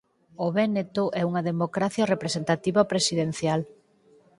O 0.45 0.47
Véneto 0.57 1.03
é 1.21 1.23
unha 1.29 1.45
democracia 1.51 2.09
representativa 2.13 2.89
presidencial. 2.91 3.61